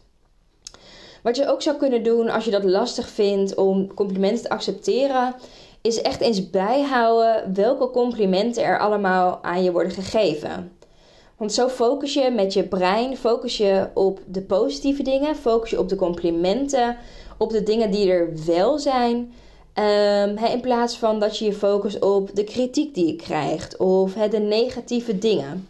Wat 1.23 1.35
je 1.35 1.47
ook 1.47 1.61
zou 1.61 1.77
kunnen 1.77 2.03
doen 2.03 2.29
als 2.29 2.45
je 2.45 2.51
dat 2.51 2.63
lastig 2.63 3.09
vindt 3.09 3.55
om 3.55 3.93
complimenten 3.93 4.43
te 4.43 4.49
accepteren, 4.49 5.35
is 5.81 6.01
echt 6.01 6.21
eens 6.21 6.49
bijhouden 6.49 7.53
welke 7.53 7.89
complimenten 7.89 8.63
er 8.63 8.79
allemaal 8.79 9.39
aan 9.41 9.63
je 9.63 9.71
worden 9.71 9.91
gegeven. 9.91 10.78
Want 11.39 11.53
zo 11.53 11.67
focus 11.67 12.13
je 12.13 12.29
met 12.31 12.53
je 12.53 12.63
brein, 12.63 13.17
focus 13.17 13.57
je 13.57 13.87
op 13.93 14.19
de 14.25 14.41
positieve 14.41 15.03
dingen, 15.03 15.35
focus 15.35 15.69
je 15.69 15.79
op 15.79 15.89
de 15.89 15.95
complimenten, 15.95 16.97
op 17.37 17.49
de 17.49 17.63
dingen 17.63 17.91
die 17.91 18.11
er 18.11 18.29
wel 18.45 18.79
zijn. 18.79 19.33
Um, 19.73 20.37
in 20.37 20.61
plaats 20.61 20.97
van 20.97 21.19
dat 21.19 21.37
je 21.37 21.45
je 21.45 21.53
focust 21.53 21.99
op 21.99 22.29
de 22.35 22.43
kritiek 22.43 22.93
die 22.93 23.07
je 23.07 23.15
krijgt 23.15 23.77
of 23.77 24.13
de 24.13 24.39
negatieve 24.39 25.17
dingen. 25.19 25.67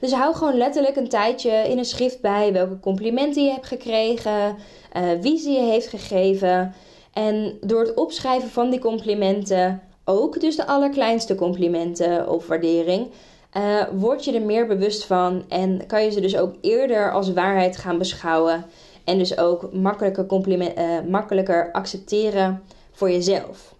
Dus 0.00 0.12
hou 0.12 0.34
gewoon 0.34 0.56
letterlijk 0.56 0.96
een 0.96 1.08
tijdje 1.08 1.50
in 1.50 1.78
een 1.78 1.84
schrift 1.84 2.20
bij 2.20 2.52
welke 2.52 2.80
complimenten 2.80 3.44
je 3.44 3.50
hebt 3.50 3.66
gekregen, 3.66 4.56
uh, 4.96 5.02
wie 5.20 5.38
ze 5.38 5.50
je 5.50 5.62
heeft 5.62 5.88
gegeven. 5.88 6.74
En 7.12 7.58
door 7.60 7.80
het 7.80 7.94
opschrijven 7.94 8.48
van 8.48 8.70
die 8.70 8.80
complimenten, 8.80 9.82
ook 10.04 10.40
dus 10.40 10.56
de 10.56 10.66
allerkleinste 10.66 11.34
complimenten 11.34 12.28
of 12.28 12.46
waardering, 12.46 13.08
uh, 13.56 13.82
word 13.92 14.24
je 14.24 14.32
er 14.32 14.42
meer 14.42 14.66
bewust 14.66 15.04
van 15.04 15.44
en 15.48 15.86
kan 15.86 16.04
je 16.04 16.10
ze 16.10 16.20
dus 16.20 16.36
ook 16.36 16.54
eerder 16.60 17.12
als 17.12 17.32
waarheid 17.32 17.76
gaan 17.76 17.98
beschouwen. 17.98 18.64
En 19.04 19.18
dus 19.18 19.38
ook 19.38 19.72
makkelijker, 19.72 20.26
uh, 20.48 21.00
makkelijker 21.08 21.72
accepteren 21.72 22.62
voor 22.92 23.10
jezelf. 23.10 23.74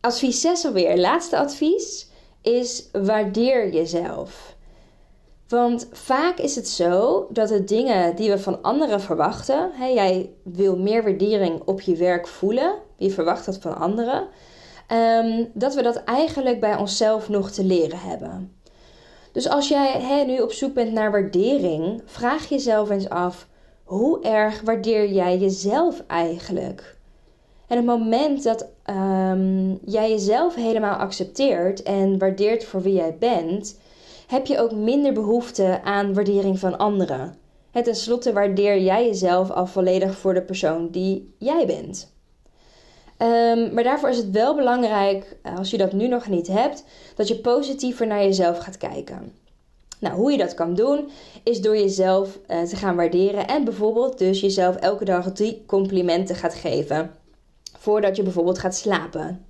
Advies 0.00 0.40
6 0.40 0.64
alweer, 0.64 0.98
laatste 0.98 1.38
advies, 1.38 2.08
is 2.42 2.88
waardeer 2.92 3.72
jezelf. 3.72 4.54
Want 5.48 5.88
vaak 5.92 6.38
is 6.38 6.54
het 6.54 6.68
zo 6.68 7.26
dat 7.30 7.48
de 7.48 7.64
dingen 7.64 8.16
die 8.16 8.30
we 8.30 8.38
van 8.38 8.62
anderen 8.62 9.00
verwachten, 9.00 9.70
jij 9.94 10.30
wil 10.42 10.76
meer 10.76 11.02
waardering 11.02 11.62
op 11.64 11.80
je 11.80 11.96
werk 11.96 12.26
voelen, 12.26 12.74
je 12.96 13.10
verwacht 13.10 13.46
dat 13.46 13.58
van 13.58 13.76
anderen, 13.76 14.28
um, 14.92 15.50
dat 15.54 15.74
we 15.74 15.82
dat 15.82 16.04
eigenlijk 16.04 16.60
bij 16.60 16.76
onszelf 16.76 17.28
nog 17.28 17.50
te 17.50 17.64
leren 17.64 17.98
hebben. 17.98 18.52
Dus 19.32 19.48
als 19.48 19.68
jij 19.68 20.24
nu 20.26 20.40
op 20.40 20.52
zoek 20.52 20.74
bent 20.74 20.92
naar 20.92 21.10
waardering, 21.10 22.02
vraag 22.04 22.48
jezelf 22.48 22.90
eens 22.90 23.08
af: 23.08 23.48
hoe 23.84 24.22
erg 24.22 24.60
waardeer 24.60 25.12
jij 25.12 25.38
jezelf 25.38 26.02
eigenlijk? 26.06 26.96
En 27.66 27.76
het 27.76 27.86
moment 27.86 28.42
dat 28.42 28.68
um, 28.90 29.78
jij 29.84 30.10
jezelf 30.10 30.54
helemaal 30.54 30.96
accepteert 30.96 31.82
en 31.82 32.18
waardeert 32.18 32.64
voor 32.64 32.82
wie 32.82 32.94
jij 32.94 33.16
bent, 33.18 33.78
heb 34.26 34.46
je 34.46 34.58
ook 34.58 34.72
minder 34.72 35.12
behoefte 35.12 35.80
aan 35.82 36.14
waardering 36.14 36.58
van 36.58 36.78
anderen. 36.78 37.34
En 37.72 37.82
tenslotte 37.82 38.32
waardeer 38.32 38.80
jij 38.80 39.06
jezelf 39.06 39.50
al 39.50 39.66
volledig 39.66 40.16
voor 40.16 40.34
de 40.34 40.42
persoon 40.42 40.88
die 40.90 41.34
jij 41.38 41.66
bent. 41.66 42.13
Um, 43.24 43.74
maar 43.74 43.82
daarvoor 43.84 44.08
is 44.08 44.16
het 44.16 44.30
wel 44.30 44.54
belangrijk, 44.54 45.36
als 45.56 45.70
je 45.70 45.76
dat 45.76 45.92
nu 45.92 46.08
nog 46.08 46.28
niet 46.28 46.46
hebt, 46.46 46.84
dat 47.14 47.28
je 47.28 47.36
positiever 47.38 48.06
naar 48.06 48.22
jezelf 48.22 48.58
gaat 48.58 48.76
kijken. 48.76 49.32
Nou, 49.98 50.14
hoe 50.14 50.30
je 50.30 50.38
dat 50.38 50.54
kan 50.54 50.74
doen, 50.74 51.10
is 51.42 51.60
door 51.60 51.76
jezelf 51.76 52.38
uh, 52.48 52.62
te 52.62 52.76
gaan 52.76 52.96
waarderen 52.96 53.46
en 53.46 53.64
bijvoorbeeld 53.64 54.18
dus 54.18 54.40
jezelf 54.40 54.76
elke 54.76 55.04
dag 55.04 55.32
drie 55.32 55.62
complimenten 55.66 56.36
gaat 56.36 56.54
geven 56.54 57.10
voordat 57.78 58.16
je 58.16 58.22
bijvoorbeeld 58.22 58.58
gaat 58.58 58.76
slapen. 58.76 59.46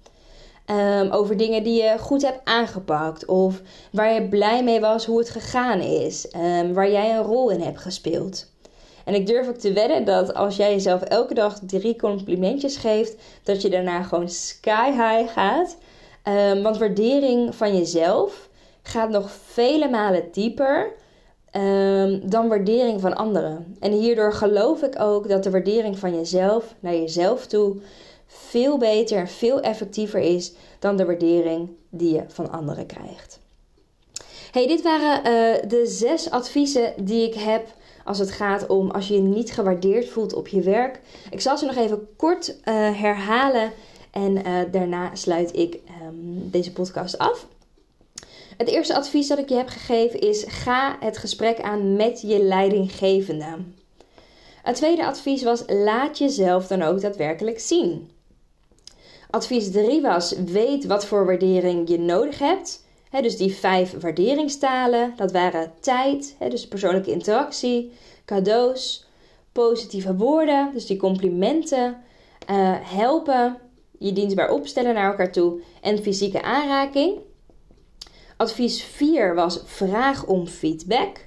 Um, 0.70 1.10
over 1.10 1.36
dingen 1.36 1.62
die 1.62 1.82
je 1.82 1.98
goed 1.98 2.22
hebt 2.22 2.40
aangepakt 2.44 3.24
of 3.26 3.62
waar 3.92 4.14
je 4.14 4.28
blij 4.28 4.64
mee 4.64 4.80
was 4.80 5.06
hoe 5.06 5.18
het 5.18 5.30
gegaan 5.30 5.80
is, 5.80 6.28
um, 6.36 6.74
waar 6.74 6.90
jij 6.90 7.16
een 7.16 7.22
rol 7.22 7.50
in 7.50 7.60
hebt 7.60 7.80
gespeeld. 7.80 8.52
En 9.04 9.14
ik 9.14 9.26
durf 9.26 9.48
ook 9.48 9.56
te 9.56 9.72
wedden 9.72 10.04
dat 10.04 10.34
als 10.34 10.56
jij 10.56 10.72
jezelf 10.72 11.02
elke 11.02 11.34
dag 11.34 11.58
drie 11.66 11.96
complimentjes 11.96 12.76
geeft, 12.76 13.16
dat 13.42 13.62
je 13.62 13.70
daarna 13.70 14.02
gewoon 14.02 14.28
sky 14.28 14.90
high 14.90 15.32
gaat. 15.32 15.76
Um, 16.28 16.62
want 16.62 16.78
waardering 16.78 17.54
van 17.54 17.76
jezelf 17.76 18.48
gaat 18.82 19.10
nog 19.10 19.30
vele 19.30 19.88
malen 19.88 20.28
dieper 20.32 20.92
dan 22.22 22.48
waardering 22.48 23.00
van 23.00 23.14
anderen. 23.14 23.76
En 23.80 23.92
hierdoor 23.92 24.32
geloof 24.32 24.82
ik 24.82 25.00
ook 25.00 25.28
dat 25.28 25.42
de 25.42 25.50
waardering 25.50 25.98
van 25.98 26.14
jezelf 26.14 26.74
naar 26.80 26.94
jezelf 26.94 27.46
toe 27.46 27.76
veel 28.26 28.78
beter 28.78 29.18
en 29.18 29.28
veel 29.28 29.60
effectiever 29.60 30.20
is 30.20 30.52
dan 30.78 30.96
de 30.96 31.04
waardering 31.04 31.70
die 31.90 32.14
je 32.14 32.22
van 32.28 32.50
anderen 32.50 32.86
krijgt. 32.86 33.40
Hey, 34.50 34.66
dit 34.66 34.82
waren 34.82 35.18
uh, 35.18 35.68
de 35.68 35.86
zes 35.86 36.30
adviezen 36.30 36.92
die 36.96 37.26
ik 37.26 37.34
heb 37.34 37.66
als 38.04 38.18
het 38.18 38.30
gaat 38.30 38.66
om 38.66 38.90
als 38.90 39.08
je 39.08 39.14
je 39.14 39.20
niet 39.20 39.52
gewaardeerd 39.52 40.08
voelt 40.08 40.34
op 40.34 40.48
je 40.48 40.60
werk. 40.60 41.00
Ik 41.30 41.40
zal 41.40 41.58
ze 41.58 41.66
nog 41.66 41.76
even 41.76 42.08
kort 42.16 42.48
uh, 42.48 42.64
herhalen 43.00 43.72
en 44.10 44.46
uh, 44.46 44.60
daarna 44.70 45.14
sluit 45.14 45.56
ik 45.56 45.78
um, 46.02 46.50
deze 46.50 46.72
podcast 46.72 47.18
af. 47.18 47.46
Het 48.56 48.68
eerste 48.68 48.94
advies 48.96 49.28
dat 49.28 49.38
ik 49.38 49.48
je 49.48 49.54
heb 49.54 49.68
gegeven 49.68 50.20
is: 50.20 50.44
ga 50.46 50.96
het 51.00 51.18
gesprek 51.18 51.60
aan 51.60 51.96
met 51.96 52.20
je 52.20 52.42
leidinggevende. 52.42 53.56
Het 54.62 54.76
tweede 54.76 55.06
advies 55.06 55.42
was: 55.42 55.62
laat 55.66 56.18
jezelf 56.18 56.66
dan 56.66 56.82
ook 56.82 57.00
daadwerkelijk 57.00 57.60
zien. 57.60 58.10
Advies 59.30 59.70
3 59.70 60.00
was: 60.02 60.32
weet 60.32 60.86
wat 60.86 61.06
voor 61.06 61.26
waardering 61.26 61.88
je 61.88 61.98
nodig 61.98 62.38
hebt. 62.38 62.83
Dus 63.22 63.36
die 63.36 63.54
vijf 63.54 64.00
waarderingstalen, 64.00 65.12
dat 65.16 65.32
waren 65.32 65.72
tijd, 65.80 66.36
dus 66.48 66.68
persoonlijke 66.68 67.10
interactie, 67.10 67.92
cadeaus, 68.24 69.06
positieve 69.52 70.16
woorden, 70.16 70.70
dus 70.72 70.86
die 70.86 70.96
complimenten, 70.96 72.02
uh, 72.50 72.76
helpen, 72.80 73.58
je 73.98 74.12
dienstbaar 74.12 74.50
opstellen 74.50 74.94
naar 74.94 75.10
elkaar 75.10 75.32
toe 75.32 75.60
en 75.80 76.02
fysieke 76.02 76.42
aanraking. 76.42 77.18
Advies 78.36 78.82
4 78.82 79.34
was 79.34 79.60
vraag 79.64 80.26
om 80.26 80.46
feedback. 80.46 81.26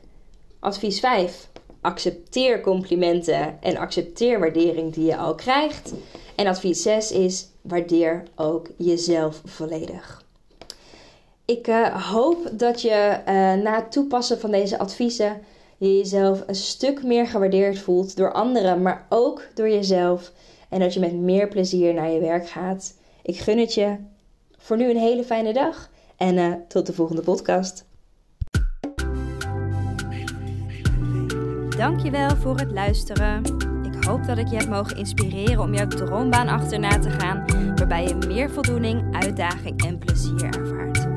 Advies 0.60 1.00
5 1.00 1.50
accepteer 1.82 2.62
complimenten 2.62 3.62
en 3.62 3.78
accepteer 3.78 4.40
waardering 4.40 4.94
die 4.94 5.06
je 5.06 5.18
al 5.18 5.36
krijgt. 5.36 5.94
En 6.36 6.48
advies 6.48 6.82
6 6.82 7.12
is 7.12 7.48
waardeer 7.62 8.24
ook 8.36 8.68
jezelf 8.78 9.42
volledig. 9.46 10.26
Ik 11.48 11.68
uh, 11.68 12.12
hoop 12.12 12.50
dat 12.52 12.82
je 12.82 13.20
uh, 13.20 13.64
na 13.64 13.76
het 13.76 13.92
toepassen 13.92 14.40
van 14.40 14.52
deze 14.52 14.80
adviezen 14.80 15.42
je 15.78 15.98
jezelf 15.98 16.44
een 16.48 16.56
stuk 16.56 17.04
meer 17.04 17.28
gewaardeerd 17.28 17.80
voelt 17.80 18.18
door 18.18 18.34
anderen, 18.34 18.82
maar 18.82 19.06
ook 19.10 19.48
door 19.54 19.70
jezelf. 19.70 20.32
En 20.70 20.80
dat 20.80 20.94
je 20.94 21.00
met 21.00 21.14
meer 21.14 21.48
plezier 21.48 21.94
naar 21.94 22.10
je 22.10 22.20
werk 22.20 22.50
gaat. 22.50 22.94
Ik 23.22 23.38
gun 23.38 23.60
het 23.60 23.74
je. 23.74 23.96
Voor 24.58 24.78
nu 24.78 24.90
een 24.90 24.98
hele 24.98 25.24
fijne 25.24 25.54
dag 25.54 25.90
en 26.18 26.38
uh, 26.38 26.54
tot 26.68 26.86
de 26.86 26.94
volgende 26.94 27.22
podcast. 27.22 27.86
Dankjewel 31.78 32.36
voor 32.36 32.58
het 32.58 32.72
luisteren. 32.72 33.44
Ik 33.84 34.04
hoop 34.04 34.26
dat 34.26 34.38
ik 34.38 34.48
je 34.48 34.56
heb 34.56 34.70
mogen 34.70 34.98
inspireren 34.98 35.60
om 35.60 35.74
jouw 35.74 35.88
droombaan 35.88 36.48
achterna 36.48 37.00
te 37.00 37.10
gaan, 37.10 37.46
waarbij 37.76 38.08
je 38.08 38.16
meer 38.28 38.50
voldoening, 38.50 39.16
uitdaging 39.16 39.86
en 39.86 39.98
plezier 39.98 40.46
ervaart. 40.46 41.17